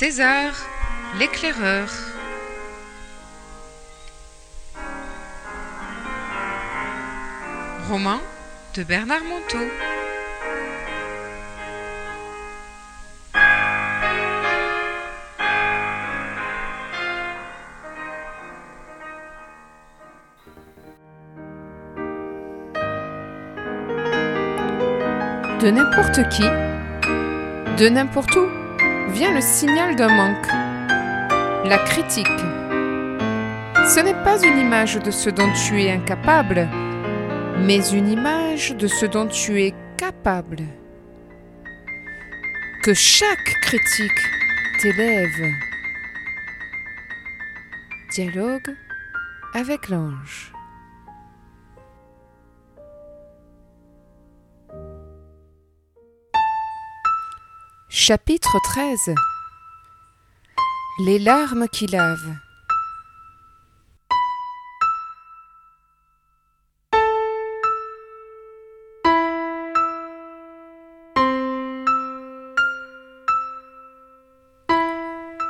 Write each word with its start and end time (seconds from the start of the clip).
César, 0.00 0.52
l'éclaireur. 1.18 1.88
Roman 7.88 8.20
de 8.76 8.84
Bernard 8.84 9.24
Monteau. 9.24 9.58
De 25.60 25.70
n'importe 25.72 26.28
qui, 26.28 26.44
de 27.82 27.88
n'importe 27.88 28.36
où, 28.36 28.57
vient 29.08 29.32
le 29.32 29.40
signal 29.40 29.96
d'un 29.96 30.08
manque. 30.08 30.46
La 31.64 31.78
critique. 31.78 32.26
Ce 33.86 34.00
n'est 34.00 34.22
pas 34.24 34.42
une 34.42 34.58
image 34.58 34.96
de 34.96 35.10
ce 35.10 35.30
dont 35.30 35.50
tu 35.52 35.82
es 35.82 35.90
incapable, 35.90 36.68
mais 37.58 37.80
une 37.90 38.08
image 38.08 38.74
de 38.76 38.86
ce 38.86 39.06
dont 39.06 39.26
tu 39.26 39.62
es 39.62 39.74
capable. 39.96 40.58
Que 42.82 42.94
chaque 42.94 43.54
critique 43.62 44.22
t'élève. 44.80 45.52
Dialogue 48.10 48.74
avec 49.54 49.88
l'ange. 49.88 50.52
Chapitre 58.00 58.56
13 58.62 59.12
Les 61.00 61.18
larmes 61.18 61.66
qui 61.68 61.88
lavent 61.88 62.36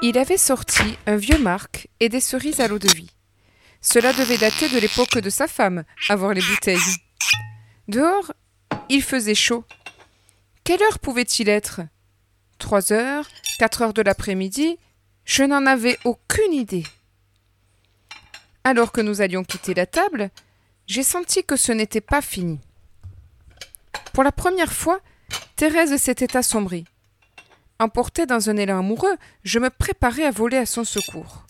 Il 0.01 0.17
avait 0.17 0.39
sorti 0.39 0.97
un 1.05 1.17
vieux 1.17 1.39
marc 1.39 1.89
et 2.01 2.09
des 2.09 2.21
cerises 2.21 2.61
à 2.61 2.67
l'eau 2.67 2.79
de 2.79 2.89
vie. 2.89 3.11
Cela 3.83 4.15
devait 4.15 4.39
dater 4.39 4.71
de 4.71 4.79
l'époque 4.79 5.19
de 5.19 5.29
sa 5.29 5.49
femme, 5.49 5.85
avoir 6.09 6.33
les 6.33 6.41
bouteilles. 6.41 6.79
Dehors, 7.89 8.33
il 8.89 9.03
faisait 9.03 9.35
chaud. 9.35 9.65
Quelle 10.65 10.83
heure 10.83 10.99
pouvait-il 10.99 11.51
être? 11.51 11.83
Trois 12.59 12.93
heures, 12.93 13.29
quatre 13.59 13.83
heures 13.83 13.95
de 13.95 14.03
l'après-midi, 14.03 14.79
je 15.25 15.45
n'en 15.45 15.67
avais 15.67 15.99
aucune 16.05 16.53
idée. 16.53 16.85
Alors 18.65 18.93
que 18.93 19.01
nous 19.01 19.21
allions 19.21 19.45
quitter 19.45 19.75
la 19.75 19.87
table, 19.87 20.31
j'ai 20.87 21.03
senti 21.03 21.45
que 21.45 21.57
ce 21.57 21.73
n'était 21.73 22.01
pas 22.01 22.21
fini. 22.21 22.61
Pour 24.13 24.25
la 24.25 24.33
première 24.33 24.73
fois, 24.73 25.01
Thérèse 25.57 25.97
s'était 25.97 26.37
assombrie. 26.37 26.85
Emportée 27.79 28.27
dans 28.27 28.51
un 28.51 28.57
élan 28.57 28.81
amoureux, 28.81 29.17
je 29.45 29.59
me 29.59 29.71
préparais 29.71 30.25
à 30.25 30.31
voler 30.31 30.57
à 30.57 30.67
son 30.67 30.85
secours. 30.85 31.47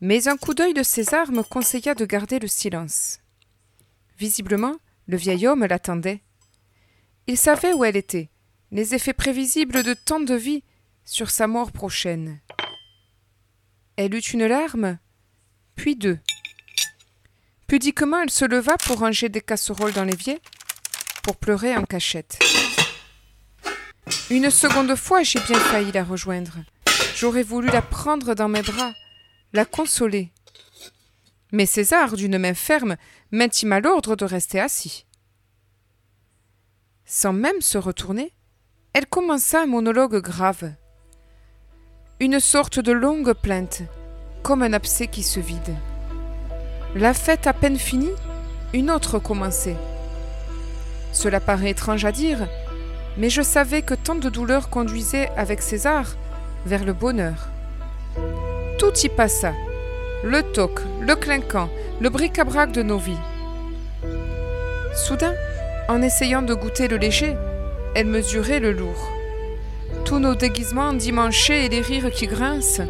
Mais 0.00 0.28
un 0.28 0.36
coup 0.36 0.54
d'œil 0.54 0.72
de 0.72 0.82
César 0.82 1.30
me 1.30 1.42
conseilla 1.42 1.94
de 1.94 2.06
garder 2.06 2.38
le 2.38 2.48
silence. 2.48 3.20
Visiblement, 4.18 4.76
le 5.06 5.18
vieil 5.18 5.46
homme 5.46 5.66
l'attendait. 5.66 6.22
Il 7.26 7.36
savait 7.36 7.74
où 7.74 7.84
elle 7.84 7.96
était, 7.96 8.30
les 8.72 8.94
effets 8.94 9.12
prévisibles 9.12 9.82
de 9.82 9.94
tant 9.94 10.20
de 10.20 10.34
vie 10.34 10.62
sur 11.04 11.30
sa 11.30 11.46
mort 11.46 11.72
prochaine. 11.72 12.40
Elle 13.96 14.14
eut 14.14 14.18
une 14.18 14.46
larme, 14.46 14.98
puis 15.74 15.96
deux. 15.96 16.18
Pudiquement, 17.66 18.22
elle 18.22 18.30
se 18.30 18.44
leva 18.44 18.76
pour 18.78 18.98
ranger 18.98 19.28
des 19.28 19.40
casseroles 19.40 19.92
dans 19.92 20.04
l'évier, 20.04 20.40
pour 21.22 21.36
pleurer 21.36 21.76
en 21.76 21.84
cachette. 21.84 22.38
Une 24.30 24.50
seconde 24.50 24.94
fois, 24.96 25.22
j'ai 25.22 25.40
bien 25.40 25.58
failli 25.58 25.92
la 25.92 26.04
rejoindre. 26.04 26.58
J'aurais 27.16 27.42
voulu 27.42 27.68
la 27.68 27.82
prendre 27.82 28.34
dans 28.34 28.48
mes 28.48 28.62
bras, 28.62 28.92
la 29.52 29.64
consoler. 29.64 30.32
Mais 31.52 31.66
César, 31.66 32.16
d'une 32.16 32.38
main 32.38 32.54
ferme, 32.54 32.96
m'intima 33.32 33.80
l'ordre 33.80 34.16
de 34.16 34.24
rester 34.24 34.60
assis. 34.60 35.04
Sans 37.04 37.32
même 37.32 37.60
se 37.60 37.76
retourner, 37.76 38.32
elle 39.00 39.06
commença 39.06 39.62
un 39.62 39.66
monologue 39.66 40.20
grave. 40.20 40.72
Une 42.20 42.38
sorte 42.38 42.80
de 42.80 42.92
longue 42.92 43.32
plainte, 43.32 43.80
comme 44.42 44.62
un 44.62 44.74
abcès 44.74 45.06
qui 45.06 45.22
se 45.22 45.40
vide. 45.40 45.74
La 46.94 47.14
fête 47.14 47.46
à 47.46 47.54
peine 47.54 47.78
finie, 47.78 48.12
une 48.74 48.90
autre 48.90 49.18
commençait. 49.18 49.78
Cela 51.14 51.40
paraît 51.40 51.70
étrange 51.70 52.04
à 52.04 52.12
dire, 52.12 52.46
mais 53.16 53.30
je 53.30 53.40
savais 53.40 53.80
que 53.80 53.94
tant 53.94 54.16
de 54.16 54.28
douleurs 54.28 54.68
conduisaient 54.68 55.30
avec 55.34 55.62
César 55.62 56.04
vers 56.66 56.84
le 56.84 56.92
bonheur. 56.92 57.48
Tout 58.78 58.92
y 59.02 59.08
passa, 59.08 59.54
le 60.22 60.42
toc, 60.42 60.78
le 61.00 61.16
clinquant, 61.16 61.70
le 62.02 62.10
bric-à-brac 62.10 62.70
de 62.70 62.82
nos 62.82 62.98
vies. 62.98 63.24
Soudain, 64.94 65.32
en 65.88 66.02
essayant 66.02 66.42
de 66.42 66.52
goûter 66.52 66.86
le 66.86 66.98
léger, 66.98 67.34
elle 67.94 68.06
mesurait 68.06 68.60
le 68.60 68.72
lourd. 68.72 69.10
Tous 70.04 70.18
nos 70.18 70.34
déguisements 70.34 70.88
endimanchés 70.88 71.66
et 71.66 71.68
les 71.68 71.80
rires 71.80 72.10
qui 72.10 72.26
grincent, 72.26 72.82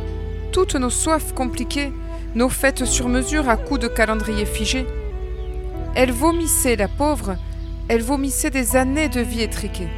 toutes 0.53 0.75
nos 0.75 0.91
soifs 0.91 1.34
compliquées, 1.34 1.93
nos 2.34 2.49
fêtes 2.49 2.84
sur 2.84 3.09
mesure 3.09 3.49
à 3.49 3.56
coups 3.56 3.81
de 3.81 3.88
calendrier 3.88 4.47
figé. 4.47 4.87
Elle 5.94 6.12
vomissait, 6.12 6.77
la 6.77 6.88
pauvre, 6.88 7.37
elle 7.88 8.03
vomissait 8.03 8.50
des 8.50 8.77
années 8.77 9.09
de 9.09 9.21
vie 9.21 9.43
étriquée. 9.43 9.88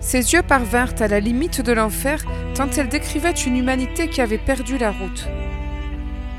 Ses 0.00 0.34
yeux 0.34 0.42
parvinrent 0.42 1.00
à 1.00 1.08
la 1.08 1.18
limite 1.18 1.62
de 1.62 1.72
l'enfer 1.72 2.22
tant 2.54 2.68
elle 2.76 2.88
décrivait 2.88 3.32
une 3.32 3.56
humanité 3.56 4.08
qui 4.08 4.20
avait 4.20 4.38
perdu 4.38 4.76
la 4.76 4.90
route. 4.90 5.26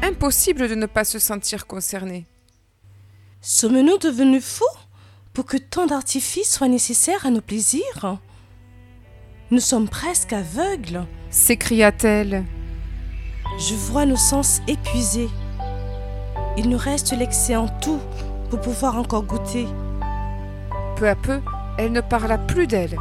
Impossible 0.03 0.69
de 0.69 0.75
ne 0.75 0.85
pas 0.85 1.03
se 1.03 1.17
sentir 1.17 1.65
concernée. 1.65 2.25
Sommes-nous 3.41 3.97
devenus 3.97 4.45
fous? 4.45 4.84
Pour 5.35 5.45
que 5.45 5.57
tant 5.57 5.85
d'artifices 5.85 6.51
soient 6.51 6.69
nécessaires 6.69 7.25
à 7.25 7.29
nos 7.29 7.41
plaisirs 7.41 8.17
Nous 9.51 9.59
sommes 9.59 9.89
presque 9.89 10.31
aveugles, 10.31 11.05
s'écria-t-elle. 11.29 12.45
Je 13.59 13.75
vois 13.75 14.05
nos 14.05 14.15
sens 14.15 14.61
épuisés. 14.67 15.29
Il 16.57 16.69
nous 16.69 16.77
reste 16.77 17.11
l'excès 17.11 17.57
en 17.57 17.67
tout 17.67 17.99
pour 18.49 18.61
pouvoir 18.61 18.95
encore 18.95 19.23
goûter. 19.23 19.67
Peu 20.95 21.09
à 21.09 21.15
peu, 21.15 21.41
elle 21.77 21.91
ne 21.91 22.01
parla 22.01 22.37
plus 22.37 22.65
d'elle. 22.65 22.97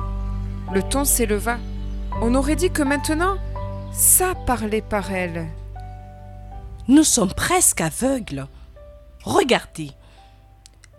Le 0.73 0.83
ton 0.83 1.05
s'éleva. 1.05 1.59
On 2.21 2.35
aurait 2.35 2.57
dit 2.57 2.71
que 2.71 2.83
maintenant, 2.83 3.37
ça 3.93 4.35
parlait 4.45 4.83
par 4.83 5.13
elle. 5.13 5.47
Nous 6.89 7.05
sommes 7.05 7.33
presque 7.33 7.81
aveugles. 7.81 8.49
Regardez. 9.23 9.93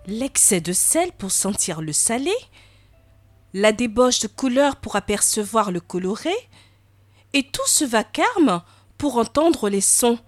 L'excès 0.08 0.62
de 0.62 0.72
sel 0.72 1.12
pour 1.14 1.32
sentir 1.32 1.82
le 1.82 1.92
salé, 1.92 2.34
la 3.54 3.72
débauche 3.72 4.20
de 4.20 4.28
couleur 4.28 4.76
pour 4.76 4.96
apercevoir 4.96 5.72
le 5.72 5.80
coloré, 5.80 6.36
et 7.34 7.44
tout 7.44 7.68
ce 7.68 7.86
vacarme 7.86 8.62
pour 8.98 9.18
entendre 9.18 9.68
les 9.68 9.82
sons. 9.82 10.20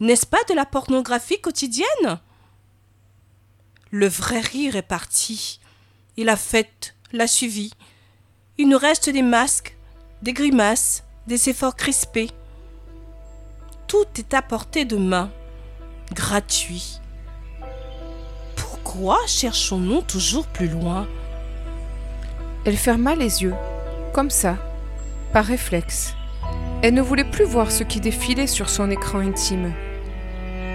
N'est-ce 0.00 0.26
pas 0.26 0.42
de 0.48 0.54
la 0.54 0.64
pornographie 0.64 1.40
quotidienne? 1.40 2.20
Le 3.90 4.08
vrai 4.08 4.40
rire 4.40 4.76
est 4.76 4.82
parti, 4.82 5.60
et 6.16 6.24
la 6.24 6.36
fête 6.36 6.94
l'a 7.12 7.26
suivi. 7.26 7.72
Il 8.56 8.68
nous 8.68 8.78
reste 8.78 9.10
des 9.10 9.22
masques, 9.22 9.76
des 10.22 10.32
grimaces, 10.32 11.04
des 11.26 11.50
efforts 11.50 11.76
crispés. 11.76 12.30
Tout 13.86 14.06
est 14.16 14.32
à 14.32 14.40
portée 14.40 14.84
de 14.84 14.96
main, 14.96 15.30
gratuit. 16.12 17.00
Pourquoi 18.90 19.18
cherchons-nous 19.26 20.00
toujours 20.00 20.46
plus 20.46 20.66
loin? 20.66 21.06
Elle 22.64 22.78
ferma 22.78 23.14
les 23.14 23.42
yeux, 23.42 23.52
comme 24.14 24.30
ça, 24.30 24.56
par 25.30 25.44
réflexe. 25.44 26.14
Elle 26.80 26.94
ne 26.94 27.02
voulait 27.02 27.30
plus 27.30 27.44
voir 27.44 27.70
ce 27.70 27.84
qui 27.84 28.00
défilait 28.00 28.46
sur 28.46 28.70
son 28.70 28.90
écran 28.90 29.18
intime. 29.18 29.74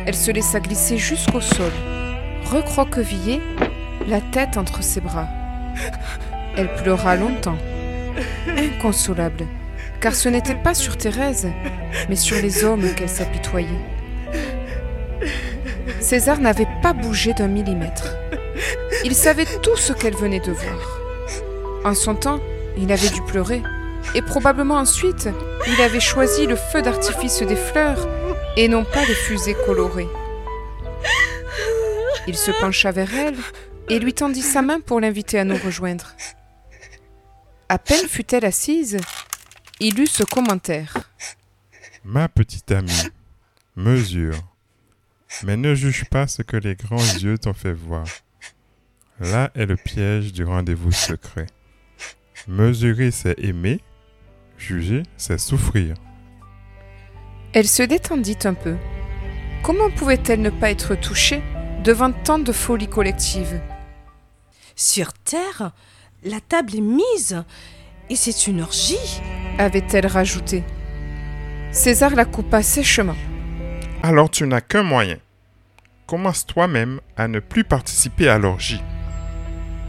Elle 0.05 0.13
se 0.13 0.29
laissa 0.29 0.59
glisser 0.59 0.99
jusqu'au 0.99 1.41
sol, 1.41 1.71
recroquevillée, 2.51 3.41
la 4.07 4.21
tête 4.21 4.57
entre 4.57 4.83
ses 4.83 5.01
bras. 5.01 5.27
Elle 6.55 6.71
pleura 6.75 7.15
longtemps, 7.15 7.57
inconsolable, 8.47 9.47
car 10.01 10.13
ce 10.13 10.29
n'était 10.29 10.61
pas 10.61 10.75
sur 10.75 10.97
Thérèse, 10.97 11.47
mais 12.09 12.15
sur 12.15 12.37
les 12.37 12.63
hommes 12.63 12.93
qu'elle 12.93 13.09
s'apitoyait. 13.09 13.69
César 15.99 16.39
n'avait 16.39 16.67
pas 16.83 16.93
bougé 16.93 17.33
d'un 17.33 17.47
millimètre. 17.47 18.13
Il 19.05 19.15
savait 19.15 19.47
tout 19.61 19.77
ce 19.77 19.93
qu'elle 19.93 20.15
venait 20.15 20.41
de 20.41 20.51
voir. 20.51 20.99
En 21.85 21.95
son 21.95 22.13
temps, 22.13 22.41
il 22.77 22.91
avait 22.91 23.09
dû 23.09 23.21
pleurer, 23.21 23.63
et 24.15 24.21
probablement 24.21 24.75
ensuite, 24.75 25.29
il 25.65 25.81
avait 25.81 26.01
choisi 26.01 26.45
le 26.45 26.57
feu 26.57 26.81
d'artifice 26.81 27.41
des 27.41 27.55
fleurs 27.55 28.07
et 28.57 28.67
non 28.67 28.83
pas 28.83 29.05
les 29.05 29.15
fusées 29.15 29.55
colorées. 29.65 30.09
Il 32.27 32.35
se 32.35 32.51
pencha 32.51 32.91
vers 32.91 33.13
elle 33.15 33.37
et 33.89 33.99
lui 33.99 34.13
tendit 34.13 34.41
sa 34.41 34.61
main 34.61 34.81
pour 34.81 34.99
l'inviter 34.99 35.39
à 35.39 35.45
nous 35.45 35.57
rejoindre. 35.57 36.13
À 37.69 37.77
peine 37.79 38.07
fut-elle 38.07 38.45
assise, 38.45 38.97
il 39.79 39.99
eut 40.01 40.07
ce 40.07 40.23
commentaire. 40.23 40.97
Ma 42.03 42.27
petite 42.27 42.71
amie, 42.71 43.09
mesure, 43.77 44.52
mais 45.43 45.57
ne 45.57 45.73
juge 45.73 46.05
pas 46.05 46.27
ce 46.27 46.41
que 46.41 46.57
les 46.57 46.75
grands 46.75 46.97
yeux 46.97 47.37
t'ont 47.37 47.53
fait 47.53 47.73
voir. 47.73 48.05
Là 49.19 49.51
est 49.55 49.65
le 49.65 49.75
piège 49.75 50.33
du 50.33 50.43
rendez-vous 50.43 50.91
secret. 50.91 51.47
Mesurer, 52.47 53.11
c'est 53.11 53.39
aimer, 53.39 53.79
juger, 54.57 55.03
c'est 55.17 55.37
souffrir. 55.37 55.95
Elle 57.53 57.67
se 57.67 57.83
détendit 57.83 58.37
un 58.45 58.53
peu. 58.53 58.75
Comment 59.63 59.89
pouvait-elle 59.89 60.41
ne 60.41 60.49
pas 60.49 60.71
être 60.71 60.95
touchée 60.95 61.41
devant 61.83 62.11
tant 62.11 62.39
de 62.39 62.51
folie 62.51 62.87
collective 62.87 63.61
Sur 64.75 65.13
Terre, 65.13 65.71
la 66.23 66.41
table 66.41 66.75
est 66.75 66.81
mise 66.81 67.43
et 68.09 68.15
c'est 68.15 68.47
une 68.47 68.61
orgie, 68.61 69.21
avait-elle 69.57 70.07
rajouté. 70.07 70.63
César 71.71 72.15
la 72.15 72.25
coupa 72.25 72.61
sèchement. 72.61 73.15
Alors 74.05 74.29
tu 74.29 74.45
n'as 74.45 74.59
qu'un 74.59 74.83
moyen. 74.83 75.17
Commence 76.07 76.45
toi-même 76.45 76.99
à 77.15 77.29
ne 77.29 77.39
plus 77.39 77.63
participer 77.63 78.27
à 78.27 78.37
l'orgie. 78.37 78.81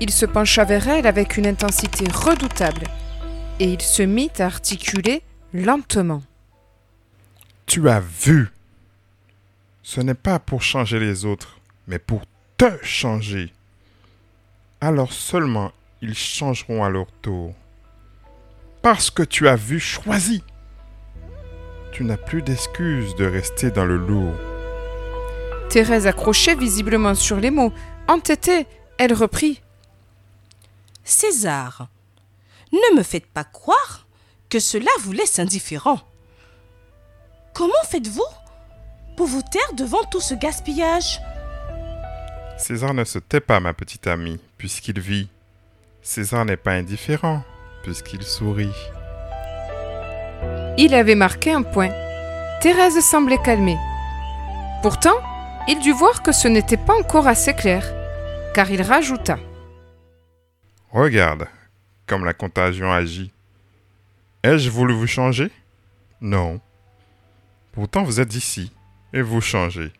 Il 0.00 0.10
se 0.10 0.24
pencha 0.24 0.64
vers 0.64 0.86
elle 0.86 1.08
avec 1.08 1.36
une 1.36 1.48
intensité 1.48 2.04
redoutable, 2.12 2.86
et 3.58 3.64
il 3.64 3.82
se 3.82 4.04
mit 4.04 4.30
à 4.38 4.44
articuler 4.46 5.22
lentement. 5.52 6.22
Tu 7.66 7.88
as 7.88 7.98
vu. 7.98 8.52
Ce 9.82 10.00
n'est 10.00 10.14
pas 10.14 10.38
pour 10.38 10.62
changer 10.62 11.00
les 11.00 11.24
autres, 11.24 11.58
mais 11.88 11.98
pour 11.98 12.22
te 12.56 12.70
changer. 12.84 13.52
Alors 14.80 15.12
seulement 15.12 15.72
ils 16.02 16.14
changeront 16.14 16.84
à 16.84 16.88
leur 16.88 17.10
tour. 17.20 17.52
Parce 18.80 19.10
que 19.10 19.24
tu 19.24 19.48
as 19.48 19.56
vu 19.56 19.80
choisi. 19.80 20.44
Tu 21.94 22.02
n'as 22.02 22.16
plus 22.16 22.42
d'excuse 22.42 23.14
de 23.14 23.24
rester 23.24 23.70
dans 23.70 23.84
le 23.84 23.96
lourd. 23.96 24.34
Thérèse 25.70 26.08
accrochait 26.08 26.56
visiblement 26.56 27.14
sur 27.14 27.36
les 27.36 27.52
mots. 27.52 27.72
Entêtée, 28.08 28.66
elle 28.98 29.12
reprit. 29.12 29.62
César, 31.04 31.86
ne 32.72 32.96
me 32.96 33.04
faites 33.04 33.26
pas 33.26 33.44
croire 33.44 34.08
que 34.48 34.58
cela 34.58 34.90
vous 35.02 35.12
laisse 35.12 35.38
indifférent. 35.38 36.00
Comment 37.54 37.72
faites-vous 37.88 38.22
pour 39.16 39.28
vous 39.28 39.42
taire 39.42 39.74
devant 39.76 40.02
tout 40.10 40.20
ce 40.20 40.34
gaspillage? 40.34 41.20
César 42.58 42.92
ne 42.92 43.04
se 43.04 43.20
tait 43.20 43.38
pas, 43.38 43.60
ma 43.60 43.72
petite 43.72 44.08
amie, 44.08 44.40
puisqu'il 44.58 44.98
vit. 44.98 45.28
César 46.02 46.44
n'est 46.44 46.56
pas 46.56 46.72
indifférent, 46.72 47.44
puisqu'il 47.84 48.24
sourit. 48.24 48.74
Il 50.76 50.94
avait 50.94 51.14
marqué 51.14 51.52
un 51.52 51.62
point. 51.62 51.90
Thérèse 52.60 53.00
semblait 53.00 53.38
calmée. 53.38 53.78
Pourtant, 54.82 55.16
il 55.68 55.78
dut 55.80 55.92
voir 55.92 56.22
que 56.22 56.32
ce 56.32 56.48
n'était 56.48 56.76
pas 56.76 56.94
encore 56.98 57.26
assez 57.26 57.54
clair, 57.54 57.84
car 58.54 58.70
il 58.70 58.82
rajouta. 58.82 59.38
Regarde 60.90 61.46
comme 62.06 62.24
la 62.24 62.34
contagion 62.34 62.92
agit. 62.92 63.32
Ai-je 64.42 64.68
voulu 64.68 64.94
vous 64.94 65.06
changer? 65.06 65.50
Non. 66.20 66.60
Pourtant 67.72 68.02
vous 68.02 68.20
êtes 68.20 68.34
ici 68.34 68.72
et 69.12 69.22
vous 69.22 69.40
changez. 69.40 69.92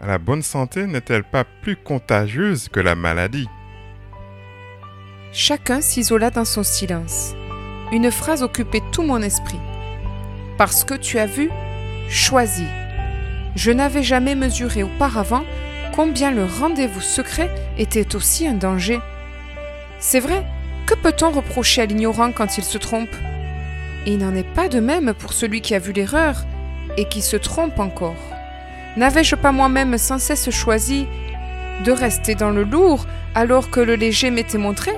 La 0.00 0.18
bonne 0.18 0.42
santé 0.42 0.86
n'est-elle 0.86 1.24
pas 1.24 1.44
plus 1.44 1.76
contagieuse 1.76 2.68
que 2.68 2.80
la 2.80 2.94
maladie? 2.94 3.48
Chacun 5.32 5.80
s'isola 5.80 6.30
dans 6.30 6.44
son 6.44 6.62
silence. 6.62 7.34
Une 7.92 8.10
phrase 8.10 8.42
occupait 8.42 8.80
tout 8.90 9.02
mon 9.02 9.20
esprit. 9.20 9.60
Parce 10.56 10.82
que 10.82 10.94
tu 10.94 11.18
as 11.18 11.26
vu, 11.26 11.50
choisi. 12.08 12.64
Je 13.54 13.70
n'avais 13.70 14.02
jamais 14.02 14.34
mesuré 14.34 14.82
auparavant 14.82 15.44
combien 15.94 16.30
le 16.30 16.46
rendez-vous 16.46 17.02
secret 17.02 17.50
était 17.76 18.16
aussi 18.16 18.48
un 18.48 18.54
danger. 18.54 18.98
C'est 19.98 20.20
vrai, 20.20 20.42
que 20.86 20.94
peut-on 20.94 21.32
reprocher 21.32 21.82
à 21.82 21.86
l'ignorant 21.86 22.32
quand 22.32 22.56
il 22.56 22.64
se 22.64 22.78
trompe? 22.78 23.14
Il 24.06 24.18
n'en 24.18 24.34
est 24.34 24.54
pas 24.54 24.70
de 24.70 24.80
même 24.80 25.12
pour 25.12 25.34
celui 25.34 25.60
qui 25.60 25.74
a 25.74 25.78
vu 25.78 25.92
l'erreur 25.92 26.46
et 26.96 27.04
qui 27.04 27.20
se 27.20 27.36
trompe 27.36 27.78
encore. 27.78 28.16
N'avais-je 28.96 29.36
pas 29.36 29.52
moi-même 29.52 29.98
sans 29.98 30.18
cesse 30.18 30.48
choisi 30.48 31.06
de 31.84 31.92
rester 31.92 32.34
dans 32.34 32.50
le 32.50 32.64
lourd 32.64 33.06
alors 33.34 33.70
que 33.70 33.80
le 33.80 33.96
léger 33.96 34.30
m'était 34.30 34.56
montré? 34.56 34.92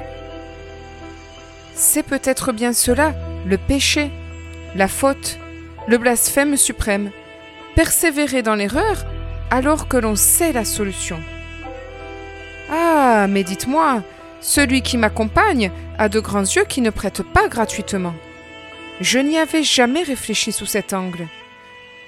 C'est 1.75 2.05
peut-être 2.05 2.53
bien 2.53 2.73
cela, 2.73 3.15
le 3.47 3.59
péché, 3.59 4.11
la 4.76 4.88
faute, 4.88 5.38
le 5.88 5.99
blasphème 5.99 6.56
suprême. 6.56 7.11
Persévérer 7.75 8.43
dans 8.43 8.55
l'erreur 8.55 9.05
alors 9.50 9.88
que 9.88 9.97
l'on 9.97 10.15
sait 10.15 10.53
la 10.53 10.65
solution. 10.65 11.21
Ah, 12.71 13.26
mais 13.29 13.43
dites-moi, 13.43 14.03
celui 14.41 14.82
qui 14.82 14.97
m'accompagne 14.97 15.71
a 15.99 16.09
de 16.09 16.21
grands 16.21 16.43
yeux 16.43 16.65
qui 16.65 16.81
ne 16.81 16.91
prêtent 16.91 17.23
pas 17.23 17.49
gratuitement. 17.49 18.15
Je 19.00 19.19
n'y 19.19 19.38
avais 19.38 19.65
jamais 19.65 20.03
réfléchi 20.03 20.53
sous 20.53 20.67
cet 20.67 20.93
angle, 20.93 21.27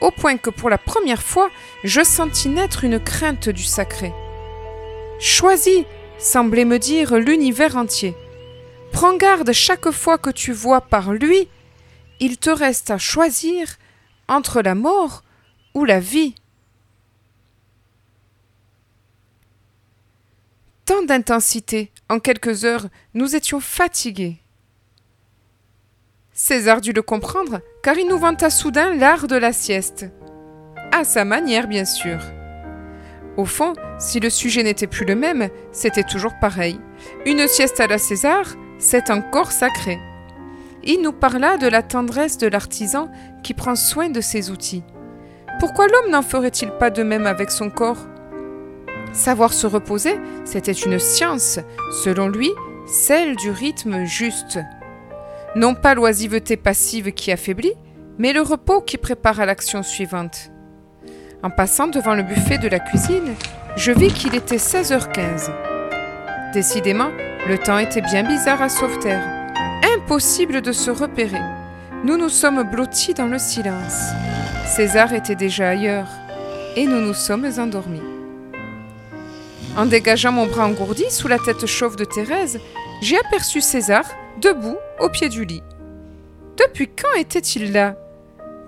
au 0.01 0.11
point 0.11 0.37
que 0.37 0.51
pour 0.51 0.71
la 0.71 0.79
première 0.79 1.23
fois, 1.23 1.51
je 1.83 2.03
sentis 2.03 2.49
naître 2.49 2.85
une 2.85 3.01
crainte 3.01 3.49
du 3.49 3.65
sacré. 3.65 4.13
Choisis, 5.19 5.85
semblait 6.19 6.65
me 6.65 6.79
dire 6.79 7.17
l'univers 7.17 7.77
entier. 7.77 8.15
Prends 8.93 9.17
garde 9.17 9.53
chaque 9.53 9.91
fois 9.91 10.19
que 10.19 10.31
tu 10.31 10.53
vois 10.53 10.81
par 10.81 11.13
lui, 11.13 11.49
il 12.21 12.39
te 12.39 12.51
reste 12.51 12.91
à 12.91 12.99
choisir 12.99 13.77
entre 14.29 14.63
la 14.63 14.75
mort 14.75 15.23
ou 15.75 15.85
la 15.85 16.01
vie. 16.01 16.35
Tant 20.87 21.03
d'intensité, 21.03 21.91
en 22.09 22.21
quelques 22.21 22.65
heures, 22.65 22.87
nous 23.15 23.35
étions 23.35 23.61
fatigués. 23.61 24.39
César 26.33 26.81
dut 26.81 26.93
le 26.93 27.03
comprendre, 27.03 27.61
car 27.83 27.99
il 27.99 28.07
nous 28.07 28.19
vanta 28.19 28.51
soudain 28.51 28.95
l'art 28.95 29.27
de 29.27 29.37
la 29.37 29.53
sieste. 29.53 30.07
À 30.93 31.03
sa 31.03 31.25
manière, 31.25 31.67
bien 31.67 31.85
sûr. 31.85 32.19
Au 33.37 33.45
fond, 33.45 33.75
si 33.99 34.21
le 34.21 34.31
sujet 34.31 34.63
n'était 34.63 34.87
plus 34.87 35.05
le 35.05 35.15
même, 35.15 35.49
c'était 35.73 36.05
toujours 36.05 36.39
pareil. 36.41 36.79
Une 37.25 37.49
sieste 37.49 37.81
à 37.81 37.87
la 37.87 37.99
César, 37.99 38.55
c'est 38.79 39.11
encore 39.11 39.53
sacré. 39.53 39.99
Il 40.85 41.03
nous 41.03 41.13
parla 41.13 41.57
de 41.57 41.67
la 41.67 41.83
tendresse 41.83 42.39
de 42.39 42.47
l'artisan 42.47 43.11
qui 43.43 43.55
prend 43.55 43.75
soin 43.75 44.09
de 44.09 44.21
ses 44.21 44.51
outils. 44.51 44.85
Pourquoi 45.59 45.89
l'homme 45.89 46.11
n'en 46.11 46.23
ferait-il 46.23 46.71
pas 46.71 46.91
de 46.91 47.03
même 47.03 47.27
avec 47.27 47.51
son 47.51 47.71
corps? 47.71 48.07
Savoir 49.13 49.53
se 49.53 49.67
reposer, 49.67 50.21
c'était 50.45 50.73
une 50.73 50.99
science, 50.99 51.59
selon 52.05 52.29
lui, 52.29 52.51
celle 52.87 53.35
du 53.37 53.51
rythme 53.51 54.05
juste. 54.05 54.59
Non 55.57 55.75
pas 55.75 55.95
l'oisiveté 55.95 56.57
passive 56.57 57.13
qui 57.13 57.33
affaiblit, 57.33 57.75
mais 58.19 58.33
le 58.33 58.43
repos 58.43 58.83
qui 58.83 58.99
prépare 58.99 59.41
à 59.41 59.47
l'action 59.47 59.83
suivante. 59.83 60.51
En 61.43 61.51
passant 61.51 61.89
devant 61.89 62.15
le 62.15 62.23
buffet 62.23 62.59
de 62.59 62.69
la 62.69 62.79
cuisine, 62.79 63.35
je 63.77 63.93
vis 63.93 64.13
qu'il 64.13 64.35
était 64.35 64.57
16h15. 64.57 65.51
Décidément, 66.57 67.11
le 67.47 67.59
temps 67.59 67.77
était 67.77 68.01
bien 68.01 68.23
bizarre 68.23 68.63
à 68.63 68.71
Sauveterre. 68.71 69.23
Impossible 69.95 70.63
de 70.63 70.73
se 70.73 70.91
repérer. 70.91 71.43
Nous 72.03 72.17
nous 72.17 72.31
sommes 72.31 72.63
blottis 72.63 73.13
dans 73.13 73.27
le 73.27 73.39
silence. 73.39 74.07
César 74.67 75.13
était 75.13 75.35
déjà 75.35 75.69
ailleurs, 75.69 76.09
et 76.75 76.87
nous 76.87 77.03
nous 77.03 77.13
sommes 77.13 77.47
endormis. 77.59 78.01
En 79.77 79.85
dégageant 79.85 80.33
mon 80.33 80.47
bras 80.47 80.67
engourdi 80.67 81.05
sous 81.11 81.29
la 81.29 81.39
tête 81.39 81.67
chauve 81.67 81.97
de 81.97 82.07
Thérèse, 82.07 82.59
j'ai 83.03 83.19
aperçu 83.19 83.61
César, 83.61 84.07
debout, 84.41 84.79
au 84.99 85.11
pied 85.11 85.29
du 85.29 85.45
lit. 85.45 85.63
Depuis 86.57 86.89
quand 86.89 87.21
était-il 87.21 87.71
là? 87.73 87.97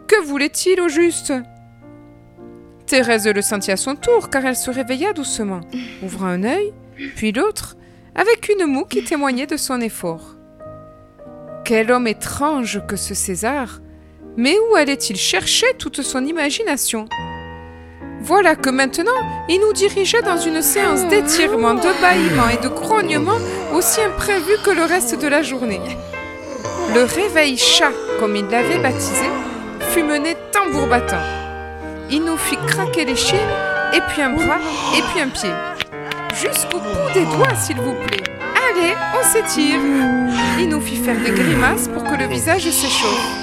Que 0.09 0.23
voulait-il 0.27 0.79
au 0.83 0.89
juste? 0.89 1.33
Thérèse 2.85 3.27
le 3.27 3.41
sentit 3.41 3.73
à 3.73 3.79
son 3.79 3.97
tour, 3.97 4.29
car 4.29 4.45
elle 4.45 4.57
se 4.57 4.71
réveilla 4.71 5.15
doucement, 5.15 5.61
ouvrant 6.03 6.27
un 6.27 6.45
œil, 6.45 6.75
puis 7.17 7.33
l'autre, 7.33 7.78
avec 8.19 8.49
une 8.49 8.67
moue 8.67 8.85
qui 8.85 9.05
témoignait 9.05 9.47
de 9.47 9.57
son 9.57 9.81
effort. 9.81 10.35
Quel 11.65 11.93
homme 11.93 12.09
étrange 12.09 12.81
que 12.89 12.97
ce 12.97 13.15
César 13.15 13.79
Mais 14.37 14.57
où 14.59 14.75
allait-il 14.75 15.17
chercher 15.17 15.67
toute 15.79 16.03
son 16.03 16.25
imagination? 16.25 17.09
Voilà 18.21 18.57
que 18.57 18.71
maintenant, 18.71 19.23
il 19.49 19.61
nous 19.61 19.73
dirigeait 19.73 20.23
dans 20.23 20.37
une 20.37 20.63
séance 20.63 21.07
d'étirement, 21.07 21.75
de 21.75 22.01
bâillements 22.01 22.49
et 22.49 22.61
de 22.61 22.69
grognements 22.69 23.39
aussi 23.73 24.01
imprévus 24.01 24.59
que 24.65 24.73
le 24.73 24.83
reste 24.83 25.17
de 25.21 25.29
la 25.29 25.43
journée. 25.43 25.81
Le 26.95 27.05
réveil 27.05 27.57
chat, 27.57 27.93
comme 28.19 28.35
il 28.35 28.47
l'avait 28.47 28.83
baptisé, 28.83 29.31
fut 29.93 30.03
mené 30.03 30.35
tambour 30.51 30.89
battant. 30.89 31.23
Il 32.11 32.25
nous 32.25 32.37
fit 32.37 32.59
craquer 32.67 33.05
les 33.05 33.17
chines, 33.17 33.39
et 33.95 34.01
puis 34.09 34.23
un 34.23 34.31
bras, 34.31 34.59
et 34.97 35.03
puis 35.03 35.21
un 35.21 35.29
pied. 35.29 35.51
Jusqu'au 36.41 36.79
bout 36.79 37.13
des 37.15 37.25
doigts, 37.25 37.55
s'il 37.57 37.81
vous 37.81 37.95
plaît. 37.95 38.23
Allez, 38.39 38.95
on 39.19 39.25
s'étire. 39.25 39.81
Il 40.57 40.69
nous 40.69 40.81
fit 40.81 40.95
faire 40.95 41.21
des 41.21 41.33
grimaces 41.33 41.89
pour 41.89 42.05
que 42.05 42.15
le 42.15 42.27
visage 42.27 42.63
s'échauffe. 42.63 43.37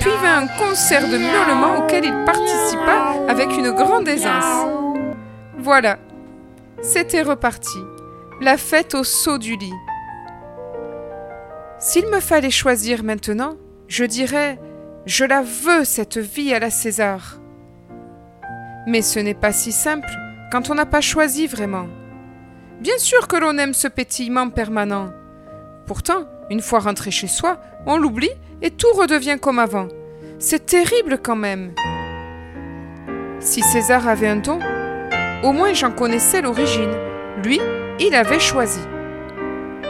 Puis 0.00 0.10
vint 0.22 0.44
un 0.44 0.46
concert 0.46 1.06
de 1.06 1.18
miaulements 1.18 1.84
auquel 1.84 2.06
il 2.06 2.24
participa 2.24 3.14
avec 3.28 3.50
une 3.50 3.72
grande 3.72 4.08
aisance. 4.08 4.66
Voilà, 5.58 5.98
c'était 6.80 7.20
reparti. 7.20 7.78
La 8.40 8.56
fête 8.56 8.94
au 8.94 9.04
saut 9.04 9.38
du 9.38 9.56
lit. 9.56 9.74
S'il 11.78 12.06
me 12.06 12.20
fallait 12.20 12.50
choisir 12.50 13.04
maintenant, 13.04 13.56
je 13.86 14.04
dirais 14.04 14.58
Je 15.04 15.26
la 15.26 15.42
veux, 15.42 15.84
cette 15.84 16.16
vie 16.16 16.54
à 16.54 16.58
la 16.58 16.70
César. 16.70 17.38
Mais 18.86 19.02
ce 19.02 19.18
n'est 19.18 19.34
pas 19.34 19.52
si 19.52 19.72
simple 19.72 20.08
quand 20.50 20.70
on 20.70 20.74
n'a 20.74 20.86
pas 20.86 21.02
choisi 21.02 21.46
vraiment. 21.46 21.86
Bien 22.80 22.98
sûr 22.98 23.28
que 23.28 23.36
l'on 23.36 23.56
aime 23.58 23.74
ce 23.74 23.88
pétillement 23.88 24.50
permanent. 24.50 25.10
Pourtant, 25.86 26.24
une 26.50 26.60
fois 26.60 26.80
rentré 26.80 27.10
chez 27.10 27.28
soi, 27.28 27.60
on 27.86 27.96
l'oublie 27.96 28.32
et 28.62 28.70
tout 28.70 28.92
redevient 28.94 29.38
comme 29.40 29.58
avant. 29.58 29.88
C'est 30.38 30.66
terrible 30.66 31.18
quand 31.22 31.36
même. 31.36 31.72
Si 33.40 33.62
César 33.62 34.08
avait 34.08 34.28
un 34.28 34.36
don, 34.36 34.58
au 35.42 35.52
moins 35.52 35.72
j'en 35.72 35.92
connaissais 35.92 36.42
l'origine. 36.42 36.92
Lui, 37.42 37.60
il 38.00 38.14
avait 38.14 38.40
choisi. 38.40 38.80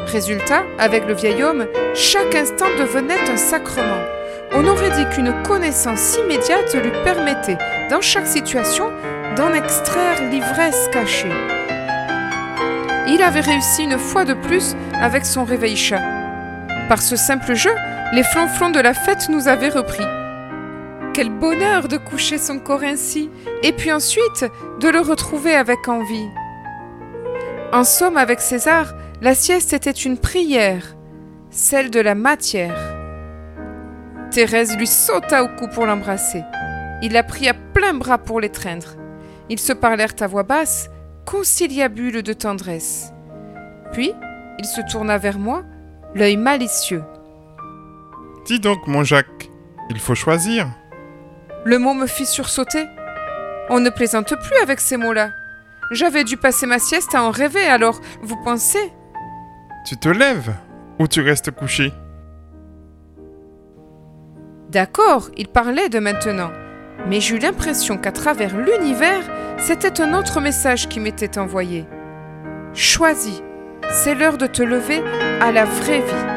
Résultat, 0.07 0.64
avec 0.79 1.07
le 1.07 1.14
vieil 1.14 1.43
homme, 1.43 1.67
chaque 1.95 2.35
instant 2.35 2.67
devenait 2.79 3.31
un 3.31 3.37
sacrement. 3.37 4.03
On 4.53 4.67
aurait 4.67 4.91
dit 4.91 5.09
qu'une 5.14 5.33
connaissance 5.43 6.19
immédiate 6.19 6.75
lui 6.75 6.93
permettait, 7.03 7.59
dans 7.91 8.00
chaque 8.00 8.26
situation, 8.26 8.93
d'en 9.37 9.53
extraire 9.53 10.31
l'ivresse 10.31 10.88
cachée. 10.93 11.33
Il 13.06 13.23
avait 13.23 13.40
réussi 13.40 13.84
une 13.84 13.99
fois 13.99 14.25
de 14.25 14.34
plus 14.34 14.75
avec 14.94 15.26
son 15.26 15.44
réveil 15.44 15.76
chat. 15.76 16.02
Par 16.88 17.02
ce 17.02 17.16
simple 17.16 17.54
jeu, 17.54 17.75
les 18.12 18.23
flonflons 18.23 18.70
de 18.70 18.80
la 18.80 18.94
fête 18.94 19.28
nous 19.28 19.46
avaient 19.49 19.68
repris. 19.68 20.04
Quel 21.12 21.30
bonheur 21.30 21.88
de 21.88 21.96
coucher 21.96 22.38
son 22.38 22.58
corps 22.58 22.82
ainsi, 22.82 23.30
et 23.62 23.73
puis 23.73 23.92
ensuite 23.92 24.46
de 24.80 24.88
le 24.88 25.00
retrouver 25.00 25.54
avec 25.54 25.87
envie. 25.87 26.28
En 27.73 27.84
somme, 27.84 28.16
avec 28.16 28.40
César, 28.40 28.94
la 29.20 29.34
sieste 29.34 29.73
était 29.73 29.90
une 29.90 30.18
prière, 30.18 30.96
celle 31.50 31.90
de 31.90 32.00
la 32.00 32.14
matière. 32.14 32.94
Thérèse 34.30 34.76
lui 34.76 34.87
sauta 34.87 35.44
au 35.44 35.49
cou 35.49 35.68
pour 35.68 35.87
l'embrasser. 35.87 36.42
Il 37.02 37.12
la 37.12 37.23
prit 37.23 37.49
à 37.49 37.54
plein 37.54 37.94
bras 37.94 38.18
pour 38.18 38.40
l'étreindre. 38.40 38.96
Ils 39.49 39.61
se 39.61 39.73
parlèrent 39.73 40.16
à 40.20 40.26
voix 40.26 40.42
basse, 40.42 40.88
conciliabule 41.25 42.23
de 42.23 42.33
tendresse. 42.33 43.12
Puis, 43.93 44.12
il 44.59 44.64
se 44.64 44.81
tourna 44.90 45.19
vers 45.19 45.38
moi, 45.38 45.62
l'œil 46.14 46.37
malicieux. 46.37 47.02
Dis 48.47 48.61
donc, 48.61 48.87
mon 48.87 49.04
Jacques, 49.04 49.50
il 49.90 49.99
faut 49.99 50.14
choisir. 50.14 50.69
Le 51.64 51.78
mot 51.78 51.95
me 51.95 52.07
fit 52.07 52.26
sursauter. 52.26 52.87
On 53.71 53.81
ne 53.81 53.90
plaisante 53.90 54.35
plus 54.35 54.57
avec 54.62 54.81
ces 54.81 54.97
mots-là. 54.97 55.31
J'avais 55.90 56.25
dû 56.25 56.37
passer 56.37 56.66
ma 56.66 56.78
sieste 56.78 57.14
à 57.14 57.23
en 57.23 57.31
rêver, 57.31 57.64
alors 57.64 58.00
vous 58.23 58.37
pensez? 58.45 58.93
Tu 59.87 59.97
te 59.97 60.09
lèves 60.09 60.54
ou 60.99 61.07
tu 61.09 61.21
restes 61.21 61.50
couché? 61.50 61.93
D'accord, 64.71 65.31
il 65.37 65.49
parlait 65.49 65.88
de 65.88 65.99
maintenant. 65.99 66.50
Mais 67.07 67.21
j'eus 67.21 67.38
l'impression 67.38 67.99
qu'à 67.99 68.12
travers 68.12 68.57
l'univers, 68.57 69.23
c'était 69.58 70.00
un 70.00 70.14
autre 70.14 70.40
message 70.40 70.88
qui 70.88 71.00
m'était 71.00 71.38
envoyé. 71.38 71.87
Choisis, 72.75 73.42
c'est 73.90 74.14
l'heure 74.14 74.38
de 74.38 74.46
te 74.46 74.62
lever 74.62 75.02
à 75.40 75.52
la 75.52 75.64
vraie 75.64 76.00
vie. 76.00 76.34